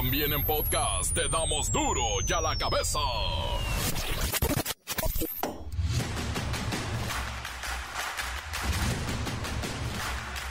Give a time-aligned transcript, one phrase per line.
[0.00, 2.98] También en podcast te damos duro y a la cabeza.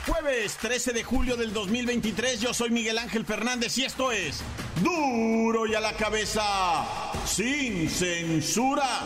[0.06, 4.40] Jueves 13 de julio del 2023, yo soy Miguel Ángel Fernández y esto es
[4.84, 6.86] Duro y a la cabeza,
[7.26, 9.04] sin censura.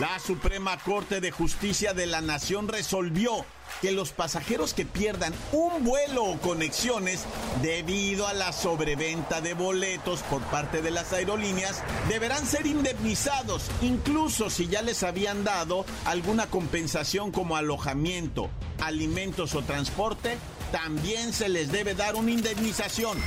[0.00, 3.44] La Suprema Corte de Justicia de la Nación resolvió
[3.80, 7.24] que los pasajeros que pierdan un vuelo o conexiones
[7.62, 14.50] debido a la sobreventa de boletos por parte de las aerolíneas deberán ser indemnizados, incluso
[14.50, 20.38] si ya les habían dado alguna compensación como alojamiento, alimentos o transporte,
[20.72, 23.18] también se les debe dar una indemnización.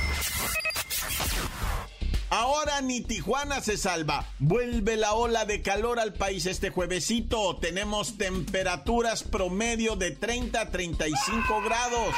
[2.30, 4.26] Ahora ni Tijuana se salva.
[4.38, 7.56] Vuelve la ola de calor al país este juevesito.
[7.56, 12.14] Tenemos temperaturas promedio de 30 a 35 grados.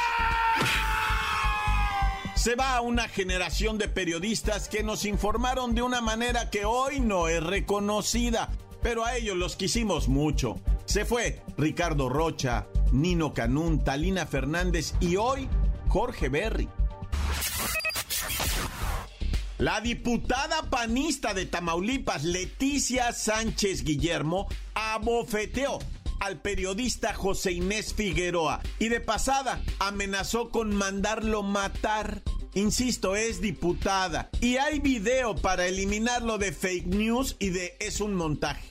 [2.35, 7.27] Se va una generación de periodistas que nos informaron de una manera que hoy no
[7.27, 8.49] es reconocida,
[8.81, 10.59] pero a ellos los quisimos mucho.
[10.85, 15.47] Se fue Ricardo Rocha, Nino Canún, Talina Fernández y hoy
[15.87, 16.67] Jorge Berry.
[19.61, 25.77] La diputada panista de Tamaulipas, Leticia Sánchez Guillermo, abofeteó
[26.19, 32.23] al periodista José Inés Figueroa y de pasada amenazó con mandarlo matar.
[32.55, 38.15] Insisto, es diputada y hay video para eliminarlo de fake news y de es un
[38.15, 38.67] montaje.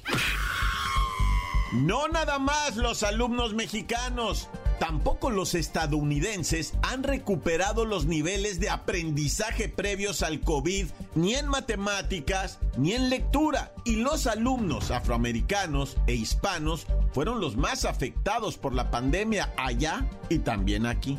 [1.73, 4.49] No nada más los alumnos mexicanos.
[4.81, 12.59] Tampoco los estadounidenses han recuperado los niveles de aprendizaje previos al COVID, ni en matemáticas,
[12.79, 13.75] ni en lectura.
[13.85, 20.39] Y los alumnos afroamericanos e hispanos fueron los más afectados por la pandemia allá y
[20.39, 21.19] también aquí.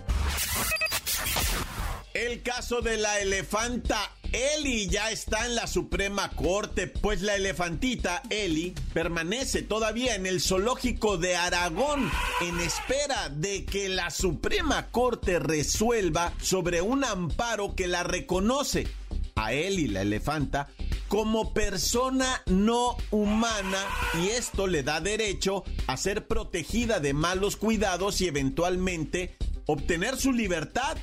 [2.16, 8.24] El caso de la elefanta Eli ya está en la Suprema Corte, pues la elefantita
[8.30, 12.10] Eli permanece todavía en el zoológico de Aragón
[12.40, 18.88] en espera de que la Suprema Corte resuelva sobre un amparo que la reconoce
[19.36, 20.70] a Eli, la elefanta,
[21.10, 23.80] como persona no humana
[24.24, 30.32] y esto le da derecho a ser protegida de malos cuidados y eventualmente obtener su
[30.32, 30.98] libertad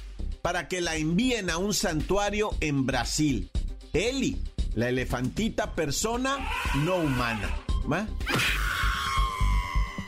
[0.49, 3.51] para que la envíen a un santuario en Brasil.
[3.93, 4.41] Eli,
[4.75, 6.39] la elefantita persona
[6.87, 7.55] no humana.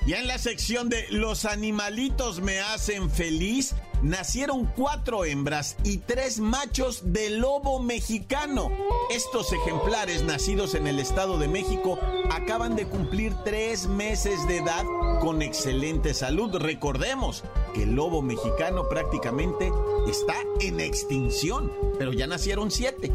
[0.06, 6.40] Ya en la sección de Los animalitos me hacen feliz, nacieron cuatro hembras y tres
[6.40, 8.70] machos de lobo mexicano.
[9.10, 11.98] Estos ejemplares nacidos en el Estado de México
[12.30, 14.84] acaban de cumplir tres meses de edad
[15.20, 16.56] con excelente salud.
[16.56, 17.44] Recordemos
[17.74, 19.70] que el lobo mexicano prácticamente
[20.08, 23.12] está en extinción, pero ya nacieron siete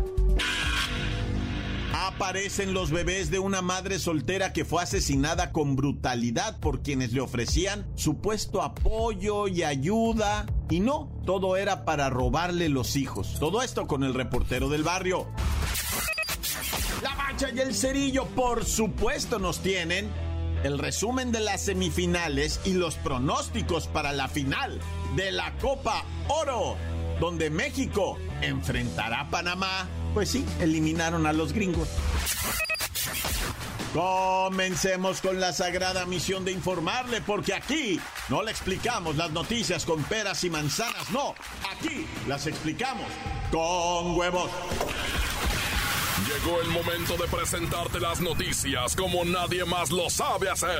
[2.15, 7.19] aparecen los bebés de una madre soltera que fue asesinada con brutalidad por quienes le
[7.19, 10.45] ofrecían supuesto apoyo y ayuda.
[10.69, 13.35] Y no, todo era para robarle los hijos.
[13.37, 15.27] Todo esto con el reportero del barrio.
[17.03, 20.09] La Bacha y el Cerillo, por supuesto, nos tienen
[20.63, 24.79] el resumen de las semifinales y los pronósticos para la final
[25.17, 26.77] de la Copa Oro,
[27.19, 31.89] donde México enfrentará a Panamá pues sí, eliminaron a los gringos.
[33.93, 37.99] Comencemos con la sagrada misión de informarle, porque aquí
[38.29, 41.35] no le explicamos las noticias con peras y manzanas, no,
[41.69, 43.07] aquí las explicamos
[43.51, 44.49] con huevos.
[46.27, 50.79] Llegó el momento de presentarte las noticias como nadie más lo sabe hacer.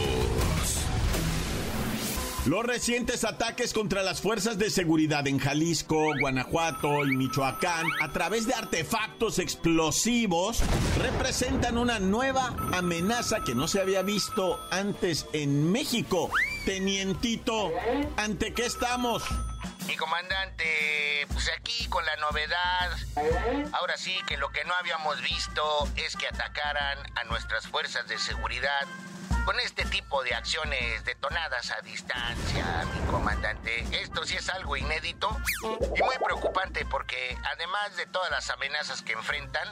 [2.47, 8.47] Los recientes ataques contra las fuerzas de seguridad en Jalisco, Guanajuato y Michoacán a través
[8.47, 10.63] de artefactos explosivos
[10.97, 16.31] representan una nueva amenaza que no se había visto antes en México.
[16.65, 17.71] Tenientito,
[18.17, 19.23] ¿ante qué estamos?
[19.85, 22.89] Mi comandante, pues aquí con la novedad,
[23.73, 28.17] ahora sí que lo que no habíamos visto es que atacaran a nuestras fuerzas de
[28.17, 28.87] seguridad
[29.45, 33.85] con este tipo de acciones detonadas a distancia, mi comandante.
[34.01, 35.29] Esto sí es algo inédito
[35.95, 39.67] y muy preocupante porque además de todas las amenazas que enfrentan,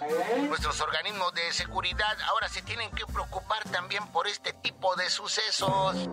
[0.48, 6.08] nuestros organismos de seguridad ahora se tienen que preocupar también por este tipo de sucesos.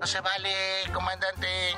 [0.00, 1.76] No se vale, comandante.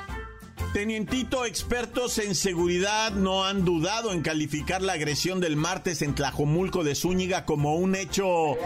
[0.73, 6.83] Tenientito, expertos en seguridad no han dudado en calificar la agresión del martes en Tlajomulco
[6.83, 8.57] de Zúñiga como un hecho uh,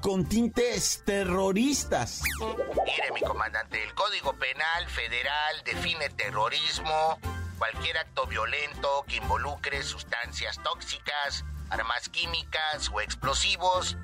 [0.00, 2.22] con tintes terroristas.
[2.38, 7.18] Mire, mi comandante, el Código Penal Federal define terrorismo,
[7.58, 13.96] cualquier acto violento que involucre sustancias tóxicas, armas químicas o explosivos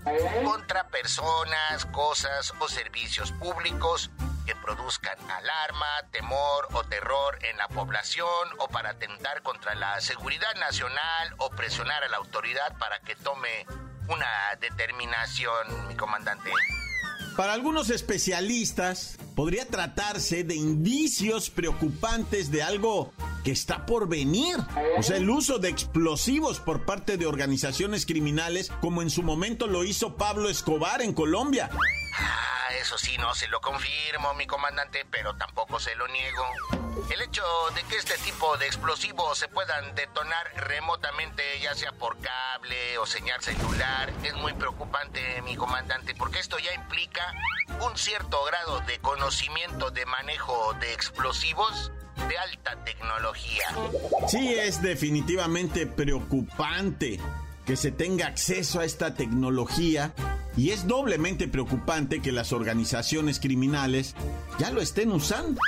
[0.44, 4.10] contra personas, cosas o servicios públicos
[4.50, 10.52] que produzcan alarma, temor o terror en la población o para atentar contra la seguridad
[10.58, 13.64] nacional o presionar a la autoridad para que tome
[14.08, 14.26] una
[14.60, 16.50] determinación, mi comandante.
[17.36, 23.12] Para algunos especialistas, podría tratarse de indicios preocupantes de algo
[23.44, 24.56] que está por venir.
[24.98, 29.68] O sea, el uso de explosivos por parte de organizaciones criminales, como en su momento
[29.68, 31.70] lo hizo Pablo Escobar en Colombia.
[32.80, 36.44] Eso sí, no se lo confirmo, mi comandante, pero tampoco se lo niego.
[37.10, 37.42] El hecho
[37.74, 43.04] de que este tipo de explosivos se puedan detonar remotamente, ya sea por cable o
[43.04, 47.34] señal celular, es muy preocupante, mi comandante, porque esto ya implica
[47.80, 51.92] un cierto grado de conocimiento de manejo de explosivos
[52.28, 53.66] de alta tecnología.
[54.26, 57.20] Sí, es definitivamente preocupante
[57.66, 60.14] que se tenga acceso a esta tecnología
[60.56, 64.14] y es doblemente preocupante que las organizaciones criminales
[64.58, 65.60] ya lo estén usando.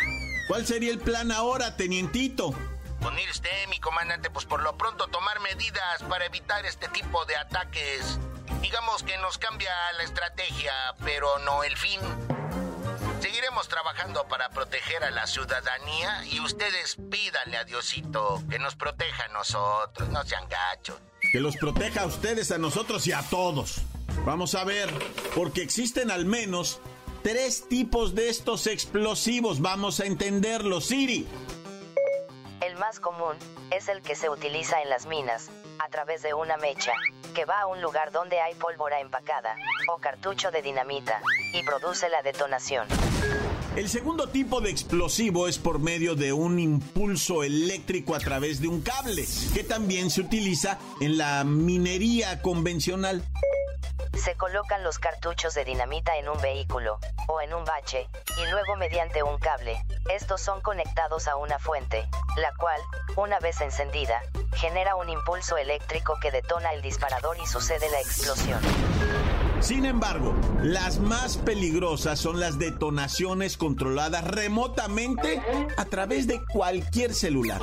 [0.49, 2.55] ¿Cuál sería el plan ahora, tenientito?
[3.01, 7.37] Unir usted, mi comandante, pues por lo pronto tomar medidas para evitar este tipo de
[7.37, 8.19] ataques.
[8.61, 10.73] Digamos que nos cambia la estrategia,
[11.05, 12.01] pero no el fin.
[13.21, 19.25] Seguiremos trabajando para proteger a la ciudadanía y ustedes pídanle a Diosito que nos proteja
[19.25, 20.97] a nosotros, no sean gachos.
[21.33, 23.83] Que los proteja a ustedes, a nosotros y a todos.
[24.25, 24.89] Vamos a ver,
[25.35, 26.81] porque existen al menos
[27.23, 29.61] tres tipos de estos explosivos.
[29.61, 31.27] Vamos a entenderlo, Siri.
[32.61, 33.37] El más común
[33.71, 35.51] es el que se utiliza en las minas,
[35.81, 36.93] a través de una mecha,
[37.35, 39.57] que va a un lugar donde hay pólvora empacada,
[39.89, 41.21] o cartucho de dinamita,
[41.53, 42.87] y produce la detonación.
[43.75, 48.69] El segundo tipo de explosivo es por medio de un impulso eléctrico a través de
[48.69, 53.25] un cable, que también se utiliza en la minería convencional.
[54.23, 58.09] Se colocan los cartuchos de dinamita en un vehículo, o en un bache,
[58.39, 59.85] y luego mediante un cable,
[60.15, 62.81] estos son conectados a una fuente, la cual,
[63.17, 64.23] una vez encendida,
[64.55, 68.61] genera un impulso eléctrico que detona el disparador y sucede la explosión.
[69.59, 75.43] Sin embargo, las más peligrosas son las detonaciones controladas remotamente
[75.77, 77.61] a través de cualquier celular.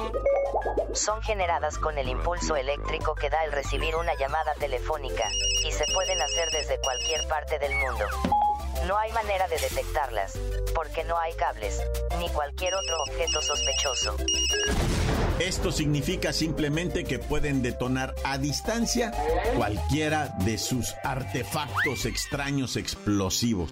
[0.94, 5.29] Son generadas con el impulso eléctrico que da el recibir una llamada telefónica,
[5.65, 8.06] y se pueden hacer desde cualquier parte del mundo.
[8.88, 10.38] No hay manera de detectarlas,
[10.73, 11.81] porque no hay cables,
[12.19, 14.15] ni cualquier otro objeto sospechoso.
[15.39, 19.13] Esto significa simplemente que pueden detonar a distancia
[19.55, 23.71] cualquiera de sus artefactos extraños explosivos.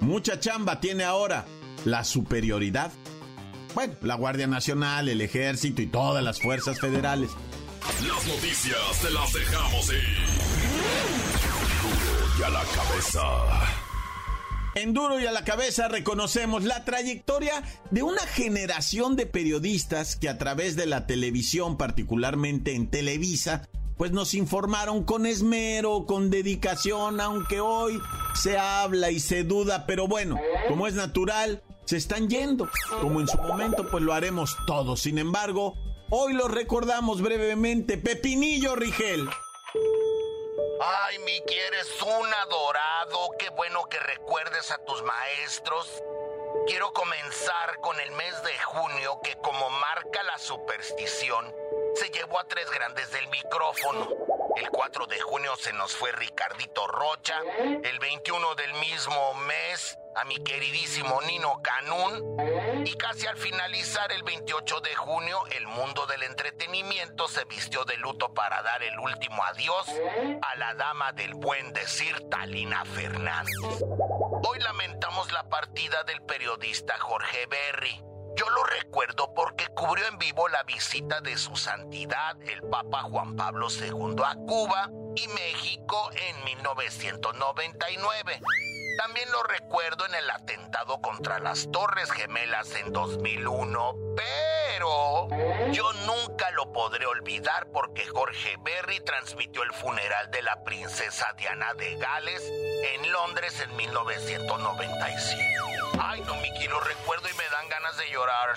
[0.00, 1.44] Mucha chamba tiene ahora
[1.84, 2.92] la superioridad.
[3.78, 7.30] Bueno, la Guardia Nacional, el Ejército y todas las fuerzas federales.
[8.08, 10.18] Las noticias te las dejamos ir.
[12.40, 13.22] y a la cabeza.
[14.74, 20.28] En duro y a la cabeza reconocemos la trayectoria de una generación de periodistas que
[20.28, 27.20] a través de la televisión, particularmente en Televisa, pues nos informaron con esmero, con dedicación,
[27.20, 28.00] aunque hoy
[28.34, 32.68] se habla y se duda, pero bueno, como es natural, se están yendo,
[33.00, 35.00] como en su momento pues lo haremos todos.
[35.00, 35.74] Sin embargo,
[36.10, 37.96] hoy lo recordamos brevemente.
[37.96, 39.26] Pepinillo Rigel.
[40.82, 43.30] Ay, mi eres un adorado.
[43.38, 46.02] Qué bueno que recuerdes a tus maestros.
[46.66, 51.46] Quiero comenzar con el mes de junio que como marca la superstición,
[51.94, 54.08] se llevó a tres grandes del micrófono.
[54.56, 57.40] El 4 de junio se nos fue Ricardito Rocha.
[57.82, 62.36] El 21 del mismo mes a mi queridísimo Nino Canún.
[62.84, 67.96] Y casi al finalizar el 28 de junio, el mundo del entretenimiento se vistió de
[67.96, 69.86] luto para dar el último adiós
[70.42, 73.54] a la dama del buen decir Talina Fernández.
[74.44, 78.02] Hoy lamentamos la partida del periodista Jorge Berry.
[78.36, 83.36] Yo lo recuerdo porque cubrió en vivo la visita de su santidad, el Papa Juan
[83.36, 88.40] Pablo II, a Cuba y México en 1999.
[88.98, 95.28] También lo recuerdo en el atentado contra las Torres Gemelas en 2001, pero
[95.70, 101.74] yo nunca lo podré olvidar porque Jorge Berry transmitió el funeral de la princesa Diana
[101.74, 105.42] de Gales en Londres en 1995.
[106.00, 108.56] Ay, no, Miki, lo recuerdo y me dan ganas de llorar.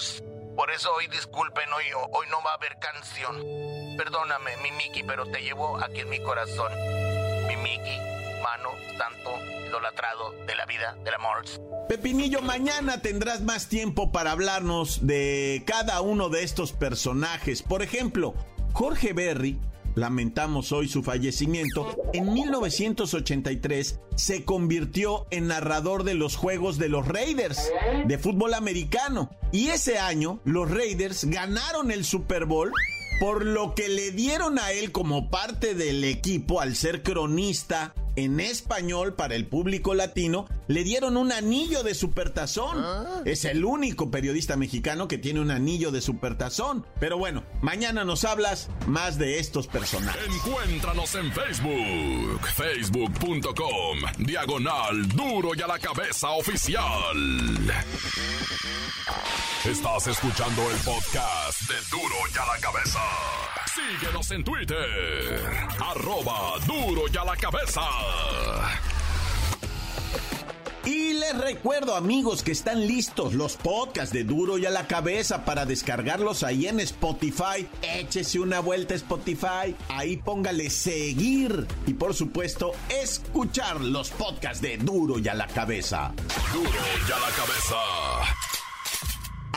[0.55, 3.45] Por eso hoy disculpen, hoy, hoy no va a haber canción.
[3.95, 6.73] Perdóname, mi Miki, pero te llevo aquí en mi corazón.
[7.45, 7.99] Mi Miki,
[8.41, 9.50] mano, tanto
[10.45, 11.45] de la vida, del amor.
[11.87, 17.63] Pepinillo, mañana tendrás más tiempo para hablarnos de cada uno de estos personajes.
[17.63, 18.33] Por ejemplo,
[18.73, 19.59] Jorge Berry,
[19.95, 27.07] lamentamos hoy su fallecimiento, en 1983 se convirtió en narrador de los juegos de los
[27.07, 27.71] Raiders
[28.05, 29.29] de fútbol americano.
[29.53, 32.71] Y ese año los Raiders ganaron el Super Bowl
[33.21, 38.39] por lo que le dieron a él como parte del equipo al ser cronista en
[38.39, 42.77] español para el público latino, le dieron un anillo de supertazón.
[42.79, 43.21] Ah.
[43.25, 46.85] Es el único periodista mexicano que tiene un anillo de supertazón.
[46.99, 50.21] Pero bueno, mañana nos hablas más de estos personajes.
[50.25, 57.17] Encuéntranos en Facebook, facebook.com, diagonal duro y a la cabeza oficial.
[59.65, 62.99] Estás escuchando el podcast de duro y a la cabeza.
[63.75, 65.67] Síguenos en Twitter.
[66.11, 67.81] Arroba duro y a la cabeza.
[70.83, 75.45] Y les recuerdo amigos que están listos los podcasts de Duro y a la cabeza
[75.45, 77.65] para descargarlos ahí en Spotify.
[77.81, 84.77] Échese una vuelta a Spotify, ahí póngale seguir y por supuesto escuchar los podcasts de
[84.77, 86.13] Duro y a la cabeza.
[86.51, 86.69] Duro
[87.07, 88.50] y a la cabeza.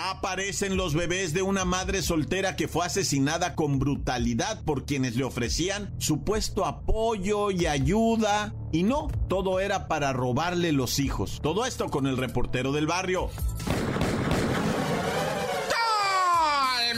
[0.07, 5.25] Aparecen los bebés de una madre soltera que fue asesinada con brutalidad por quienes le
[5.25, 8.53] ofrecían supuesto apoyo y ayuda.
[8.71, 11.41] Y no, todo era para robarle los hijos.
[11.43, 13.31] Todo esto con el reportero del barrio.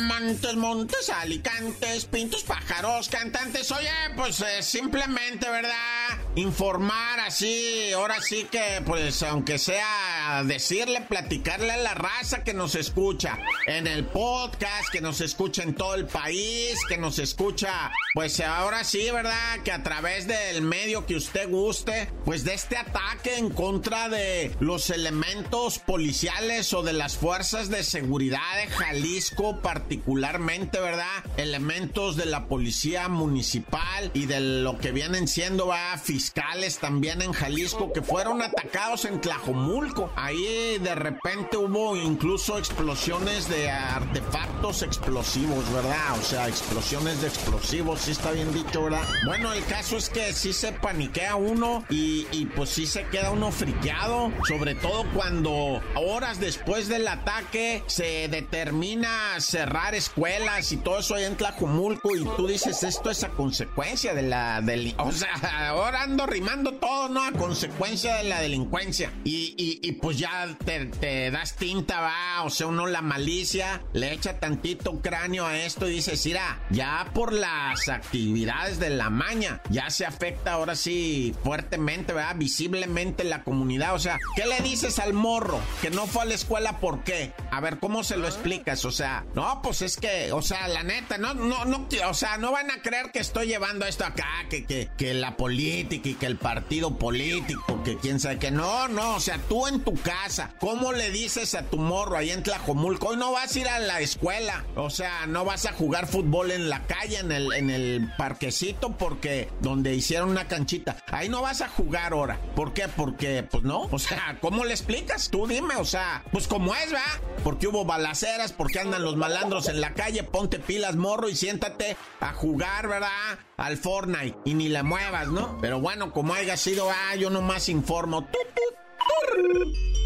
[0.09, 3.71] Montes, montes, alicantes, pintos, pájaros, cantantes.
[3.71, 6.06] Oye, pues eh, simplemente, ¿verdad?
[6.37, 12.75] Informar así, ahora sí que, pues, aunque sea decirle, platicarle a la raza que nos
[12.75, 18.41] escucha en el podcast, que nos escucha en todo el país, que nos escucha, pues
[18.41, 19.63] ahora sí, ¿verdad?
[19.65, 24.55] Que a través del medio que usted guste, pues de este ataque en contra de
[24.61, 31.25] los elementos policiales o de las fuerzas de seguridad de Jalisco, particularmente ¿verdad?
[31.37, 35.96] Elementos de la policía municipal y de lo que vienen siendo, ¿verdad?
[35.97, 40.11] Fiscales también en Jalisco que fueron atacados en Tlajomulco.
[40.17, 46.19] Ahí de repente hubo incluso explosiones de artefactos explosivos, ¿verdad?
[46.19, 49.07] O sea, explosiones de explosivos, sí está bien dicho, ¿verdad?
[49.25, 53.31] Bueno, el caso es que sí se paniquea uno y, y pues sí se queda
[53.31, 60.99] uno friqueado, sobre todo cuando horas después del ataque se determina cerrar escuelas y todo
[60.99, 65.13] eso ahí en Tlajumulco y tú dices esto es a consecuencia de la del o
[65.13, 69.13] sea ahora ando rimando todo no a consecuencia de la delincuencia.
[69.25, 72.43] Y, y, pues ya te, das tinta va.
[72.43, 77.11] O sea uno la malicia le echa tantito cráneo a esto y dices mira ya
[77.15, 83.43] por las actividades de la maña ya se afecta ahora sí fuertemente verdad visiblemente la
[83.43, 87.05] comunidad o sea qué le dices al morro que no fue a la escuela por
[87.05, 90.69] qué a ver cómo se lo explicas o sea no pues es que, o sea,
[90.69, 94.05] la neta, no, no, no, o sea, no van a creer que estoy llevando esto
[94.05, 95.37] acá, que, que, que la
[95.79, 99.81] y que el partido político, que quién sabe que no, no, o sea, tú en
[99.81, 103.09] tu casa, ¿cómo le dices a tu morro ahí en Tlajomulco?
[103.09, 106.51] Hoy no vas a ir a la escuela, o sea, no vas a jugar fútbol
[106.51, 111.43] en la calle, en el, en el parquecito, porque donde hicieron una canchita, ahí no
[111.43, 112.41] vas a jugar ahora.
[112.55, 112.89] ¿Por qué?
[112.89, 115.29] Porque, pues no, o sea, ¿cómo le explicas?
[115.31, 117.05] Tú dime, o sea, pues como es, ¿va?
[117.45, 121.97] Porque hubo balaceras, porque andan los malandros en la calle, ponte pilas, morro, y siéntate
[122.21, 123.39] a jugar, ¿verdad?
[123.57, 124.37] Al Fortnite.
[124.45, 125.59] Y ni la muevas, ¿no?
[125.67, 128.29] Pero bueno, como haya sido, ah, yo nomás informo.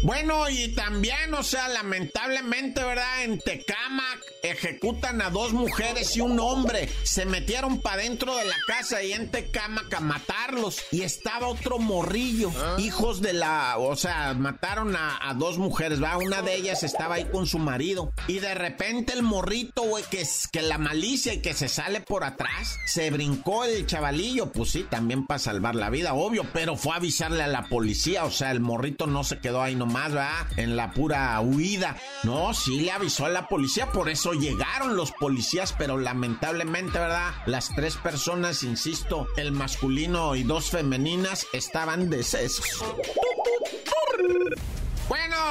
[0.03, 3.23] Bueno, y también, o sea, lamentablemente, ¿verdad?
[3.23, 6.89] En Tecamac ejecutan a dos mujeres y un hombre.
[7.03, 10.81] Se metieron para dentro de la casa y en Tecamac a matarlos.
[10.91, 12.77] Y estaba otro morrillo, ah.
[12.79, 13.75] hijos de la.
[13.77, 16.17] O sea, mataron a, dos mujeres, ¿va?
[16.17, 18.11] Una de ellas estaba ahí con su marido.
[18.27, 22.23] Y de repente el morrito, güey, que, que la malicia y que se sale por
[22.23, 24.51] atrás, se brincó el chavalillo.
[24.51, 28.25] Pues sí, también para salvar la vida, obvio, pero fue a avisarle a la policía.
[28.25, 28.61] O sea, el
[29.07, 31.97] no se quedó ahí nomás más, va En la pura huida.
[32.23, 37.33] No, sí le avisó a la policía, por eso llegaron los policías, pero lamentablemente, ¿verdad?
[37.45, 42.83] Las tres personas, insisto, el masculino y dos femeninas, estaban decesos.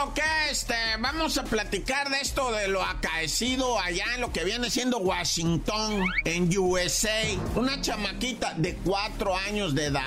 [0.05, 0.23] ¿o qué?
[0.51, 4.99] Este, vamos a platicar de esto de lo acaecido allá en lo que viene siendo
[4.99, 7.23] Washington, en USA.
[7.55, 10.03] Una chamaquita de cuatro años de edad,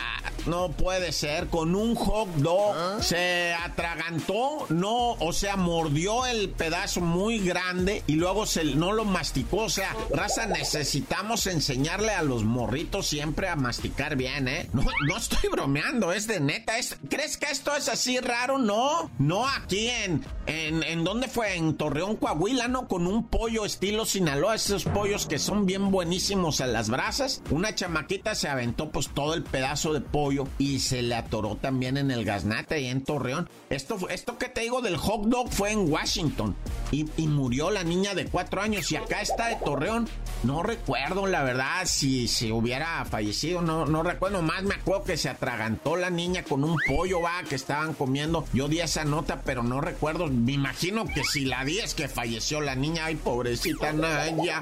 [0.45, 2.97] no puede ser, con un hot dog, ¿Ah?
[3.01, 9.05] se atragantó, no, o sea, mordió el pedazo muy grande y luego se, no lo
[9.05, 9.63] masticó.
[9.63, 14.69] O sea, raza, necesitamos enseñarle a los morritos siempre a masticar bien, ¿eh?
[14.73, 16.77] No, no estoy bromeando, es de neta.
[16.77, 18.57] Es, ¿Crees que esto es así raro?
[18.57, 21.55] No, no aquí en, en, en ¿dónde fue?
[21.55, 22.87] En Torreón, Coahuila, ¿no?
[22.87, 27.41] Con un pollo estilo Sinaloa, esos pollos que son bien buenísimos a las brasas.
[27.49, 31.97] Una chamaquita se aventó pues todo el pedazo de pollo y se le atoró también
[31.97, 33.49] en el gaznate ahí en Torreón.
[33.69, 36.55] Esto, esto que te digo del hot dog fue en Washington
[36.91, 40.07] y, y murió la niña de cuatro años y acá está de Torreón.
[40.43, 45.17] No recuerdo la verdad si, si hubiera fallecido, no, no recuerdo más, me acuerdo que
[45.17, 48.45] se atragantó la niña con un pollo, va, que estaban comiendo.
[48.53, 50.27] Yo di esa nota, pero no recuerdo.
[50.27, 53.05] Me imagino que si la di es que falleció la niña.
[53.05, 54.61] Ay, pobrecita Naya.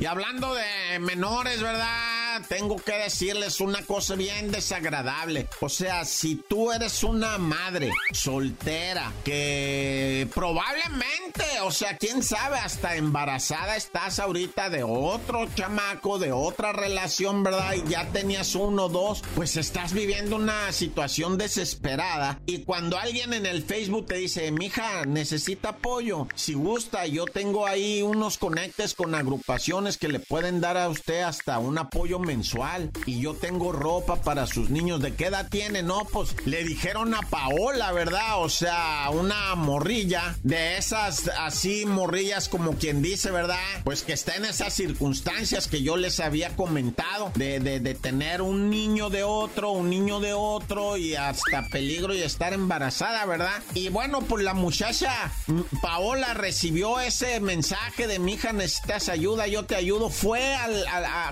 [0.00, 2.13] Y hablando de menores, ¿verdad?
[2.42, 5.48] Tengo que decirles una cosa bien desagradable.
[5.60, 12.96] O sea, si tú eres una madre soltera que probablemente, o sea, quién sabe, hasta
[12.96, 17.74] embarazada estás ahorita de otro chamaco, de otra relación, ¿verdad?
[17.74, 22.40] Y ya tenías uno, dos, pues estás viviendo una situación desesperada.
[22.46, 27.66] Y cuando alguien en el Facebook te dice, mija, necesita apoyo, si gusta, yo tengo
[27.66, 32.90] ahí unos conectes con agrupaciones que le pueden dar a usted hasta un apoyo mensual
[33.06, 35.00] y yo tengo ropa para sus niños.
[35.00, 35.82] ¿De qué edad tiene?
[35.82, 38.42] No, pues le dijeron a Paola, ¿verdad?
[38.42, 43.58] O sea, una morrilla de esas así morrillas como quien dice, ¿verdad?
[43.84, 48.70] Pues que está en esas circunstancias que yo les había comentado de, de, tener un
[48.70, 53.62] niño de otro, un niño de otro y hasta peligro y estar embarazada, ¿verdad?
[53.74, 59.46] Y bueno, pues la muchacha mm, Paola recibió ese mensaje de mi hija, necesitas ayuda,
[59.46, 60.10] yo te ayudo.
[60.10, 60.84] Fue al,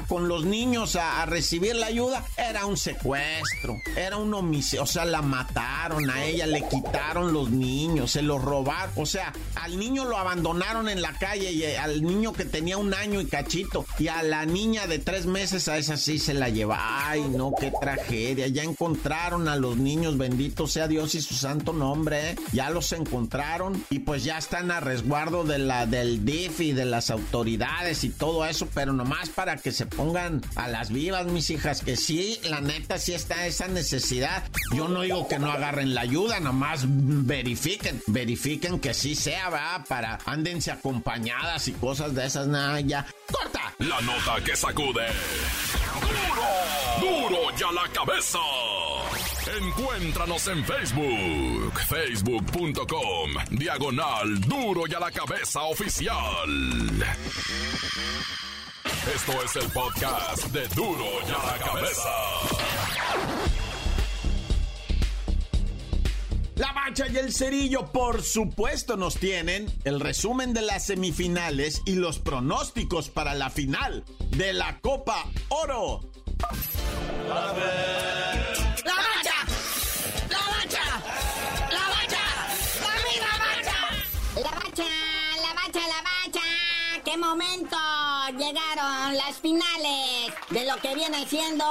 [0.08, 5.04] con los niños a, recibir la ayuda, era un secuestro, era un homicidio, o sea,
[5.04, 10.04] la mataron a ella, le quitaron los niños, se los robaron, o sea, al niño
[10.04, 13.86] lo abandonaron en la calle y eh, al niño que tenía un año y cachito
[13.99, 17.08] y a la niña de tres meses a esa sí se la lleva.
[17.08, 21.73] Ay, no, qué tragedia, ya encontraron a los niños, bendito sea Dios y su santo
[21.73, 22.36] nombre, ¿eh?
[22.52, 26.86] ya los encontraron y pues ya están a resguardo de la, del DIF y de
[26.86, 31.50] las autoridades y todo eso, pero nomás para que se pongan a las vivas, mis
[31.50, 34.43] hijas, que sí, la neta, sí está esa necesidad.
[34.75, 39.85] Yo no digo que no agarren la ayuda, nomás verifiquen, verifiquen que sí sea, ¿verdad?
[39.87, 43.06] Para ándense acompañadas y cosas de esas, nada, ya.
[43.30, 43.75] ¡Corta!
[43.78, 45.06] La nota que sacude.
[46.00, 47.28] ¡Duro!
[47.28, 48.39] ¡Duro ya la cabeza!
[49.61, 56.17] Encuéntranos en Facebook, facebook.com, diagonal duro y a la cabeza oficial.
[59.10, 62.08] Esto es el podcast de Duro y a la Cabeza.
[66.54, 71.97] La Bacha y el Cerillo, por supuesto, nos tienen el resumen de las semifinales y
[71.97, 74.04] los pronósticos para la final
[74.36, 76.02] de la Copa Oro.
[77.28, 77.52] ¡La
[78.95, 79.34] Bacha!
[80.30, 80.84] ¡La Bacha!
[81.71, 82.25] ¡La Bacha!
[82.80, 83.75] ¡La Bacha!
[84.36, 84.86] ¡La Bacha!
[85.43, 85.88] ¡La Bacha!
[85.88, 87.02] ¡La Bacha!
[87.04, 87.76] ¡Qué momento!
[88.76, 91.65] Las finales de lo que viene siendo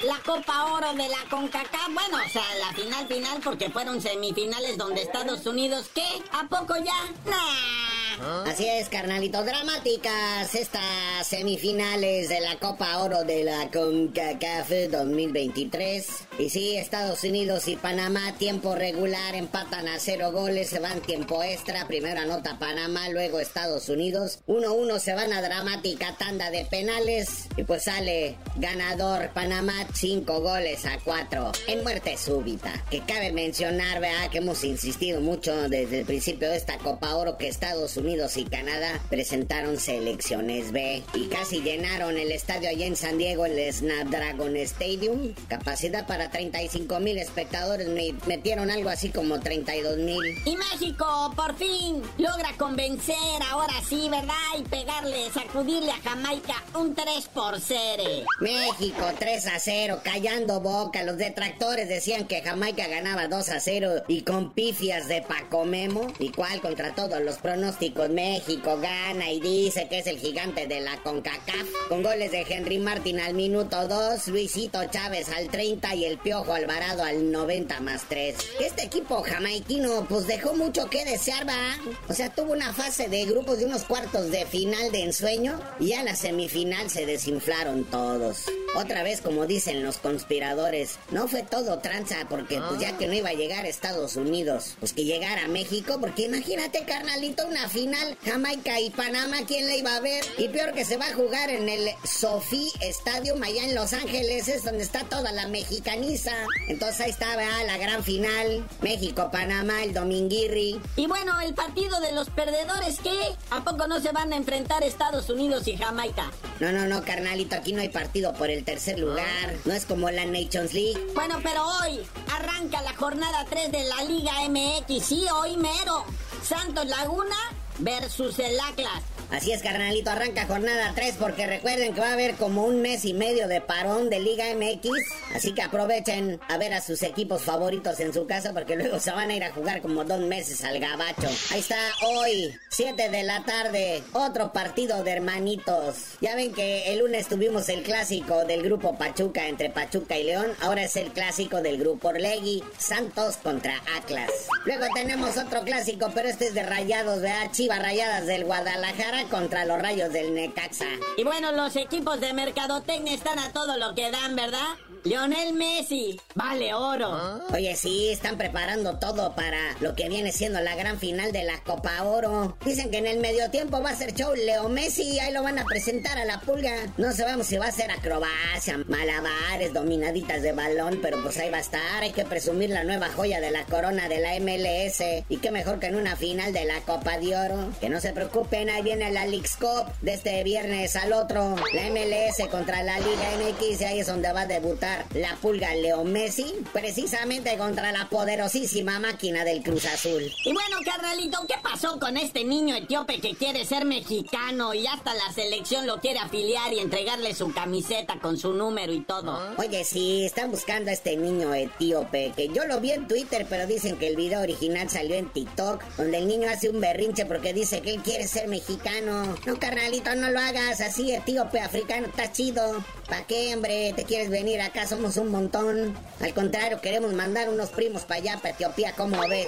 [0.00, 1.88] la Copa Oro de la CONCACAF.
[1.92, 6.06] Bueno, o sea, la final final porque fueron semifinales donde Estados Unidos, ¿qué?
[6.32, 6.94] ¿A poco ya?
[7.26, 7.95] Nah.
[8.22, 9.44] Así es, carnalito.
[9.44, 16.06] Dramáticas estas semifinales de la Copa Oro de la CONCACAF 2023.
[16.38, 21.42] Y sí, Estados Unidos y Panamá, tiempo regular, empatan a cero goles, se van tiempo
[21.42, 21.86] extra.
[21.86, 24.38] Primero anota Panamá, luego Estados Unidos.
[24.46, 27.48] 1-1 se van a dramática tanda de penales.
[27.56, 32.72] Y pues sale ganador Panamá, 5 goles a 4 en muerte súbita.
[32.90, 37.36] Que cabe mencionar, vea, que hemos insistido mucho desde el principio de esta Copa Oro
[37.36, 42.86] que Estados Unidos Unidos y Canadá presentaron selecciones B y casi llenaron el estadio allá
[42.86, 45.34] en San Diego, el Snapdragon Stadium.
[45.48, 50.22] Capacidad para 35 mil espectadores, me metieron algo así como 32 mil.
[50.44, 53.16] Y México, por fin, logra convencer,
[53.50, 54.34] ahora sí, ¿verdad?
[54.56, 58.04] Y pegarle, sacudirle a Jamaica un 3 por 0.
[58.38, 61.02] México 3 a 0, callando boca.
[61.02, 66.06] Los detractores decían que Jamaica ganaba 2 a 0 y con pifias de Paco Memo,
[66.20, 70.80] igual contra todos los pronósticos pronósticos, México gana y dice que es el gigante de
[70.80, 71.68] la CONCACAF.
[71.88, 76.52] Con goles de Henry Martin al minuto 2, Luisito Chávez al 30 y el Piojo
[76.52, 78.36] Alvarado al 90 más 3.
[78.60, 81.76] Este equipo jamaiquino pues dejó mucho que desear, va.
[82.08, 85.92] O sea, tuvo una fase de grupos de unos cuartos de final de ensueño y
[85.94, 88.44] a la semifinal se desinflaron todos.
[88.76, 93.14] Otra vez, como dicen los conspiradores, no fue todo tranza porque pues ya que no
[93.14, 97.68] iba a llegar a Estados Unidos, pues que llegara a México, porque imagínate, carnalito, una
[97.68, 97.85] final
[98.24, 100.24] Jamaica y Panamá, ¿quién le iba a ver?
[100.38, 104.48] Y peor que se va a jugar en el Sophie Stadium allá en Los Ángeles,
[104.48, 106.32] es donde está toda la mexicaniza.
[106.68, 110.80] Entonces ahí estaba la gran final, México-Panamá, el Dominguirri.
[110.96, 113.36] Y bueno, el partido de los perdedores, ¿qué?
[113.50, 116.30] ¿A poco no se van a enfrentar Estados Unidos y Jamaica?
[116.58, 119.54] No, no, no, carnalito, aquí no hay partido por el tercer lugar.
[119.64, 120.98] No es como la Nations League.
[121.14, 122.00] Bueno, pero hoy
[122.32, 125.04] arranca la jornada 3 de la Liga MX.
[125.04, 126.04] Sí, hoy mero.
[126.42, 127.36] Santos Laguna
[127.78, 129.02] versus el Atlas.
[129.30, 133.04] Así es, carnalito, arranca jornada 3 porque recuerden que va a haber como un mes
[133.04, 134.90] y medio de parón de Liga MX.
[135.34, 139.10] Así que aprovechen a ver a sus equipos favoritos en su casa porque luego se
[139.10, 141.28] van a ir a jugar como dos meses al gabacho.
[141.50, 145.96] Ahí está hoy, 7 de la tarde, otro partido de hermanitos.
[146.20, 150.52] Ya ven que el lunes tuvimos el clásico del grupo Pachuca entre Pachuca y León.
[150.60, 154.30] Ahora es el clásico del grupo Orlegui, Santos contra Atlas.
[154.64, 157.50] Luego tenemos otro clásico, pero este es de rayados, ¿verdad?
[157.74, 160.86] Rayadas del Guadalajara contra los rayos del Necaxa.
[161.16, 164.76] Y bueno, los equipos de Mercadotecnia están a todo lo que dan, ¿verdad?
[165.06, 167.06] Lionel Messi, vale oro.
[167.12, 167.40] Ah.
[167.54, 171.62] Oye, sí, están preparando todo para lo que viene siendo la gran final de la
[171.62, 172.56] Copa Oro.
[172.64, 175.60] Dicen que en el medio tiempo va a ser show Leo Messi, ahí lo van
[175.60, 176.74] a presentar a la pulga.
[176.96, 181.58] No sabemos si va a ser acrobacia, malabares, dominaditas de balón, pero pues ahí va
[181.58, 182.02] a estar.
[182.02, 185.24] Hay que presumir la nueva joya de la corona de la MLS.
[185.28, 187.70] Y qué mejor que en una final de la Copa de Oro.
[187.80, 191.54] Que no se preocupen, ahí viene la Leagues Cup de este viernes al otro.
[191.74, 195.74] La MLS contra la Liga MX, y ahí es donde va a debutar la pulga
[195.74, 200.22] Leo Messi, precisamente contra la poderosísima máquina del Cruz Azul.
[200.44, 205.14] Y bueno, carnalito, ¿qué pasó con este niño etíope que quiere ser mexicano y hasta
[205.14, 209.54] la selección lo quiere afiliar y entregarle su camiseta con su número y todo?
[209.56, 213.66] Oye, sí, están buscando a este niño etíope, que yo lo vi en Twitter, pero
[213.66, 217.52] dicen que el video original salió en TikTok, donde el niño hace un berrinche porque
[217.52, 219.36] dice que él quiere ser mexicano.
[219.46, 222.84] No, carnalito, no lo hagas así, etíope, africano, está chido.
[223.08, 223.92] ¿Para qué, hombre?
[223.94, 224.86] ¿Te quieres venir acá?
[224.86, 225.96] Somos un montón.
[226.20, 229.46] Al contrario, queremos mandar unos primos para allá, para Etiopía, ¿cómo ves?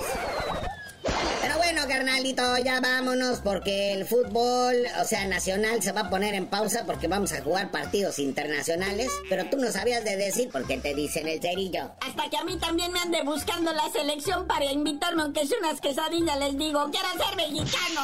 [1.40, 6.35] Pero bueno, carnalito, ya vámonos porque el fútbol, o sea, nacional se va a poner
[6.35, 9.11] en pausa porque vamos a jugar partidos internacionales.
[9.29, 11.90] Pero tú no sabías de decir por qué te dicen el cerillo.
[12.01, 15.81] Hasta que a mí también me ande buscando la selección para invitarme, aunque sea unas
[15.81, 18.03] quesadillas, les digo, quiero ser mexicano.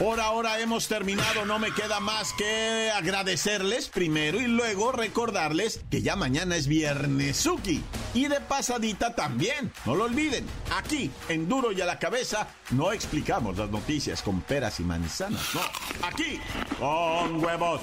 [0.00, 6.00] Por ahora hemos terminado, no me queda más que agradecerles primero y luego recordarles que
[6.00, 7.82] ya mañana es Viernesuki.
[8.14, 12.92] Y de pasadita también, no lo olviden, aquí en Duro y a la cabeza no
[12.92, 15.60] explicamos las noticias con peras y manzanas, no,
[16.06, 16.40] aquí
[16.78, 17.82] con huevos.